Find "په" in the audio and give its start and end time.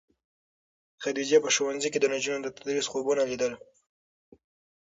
1.43-1.49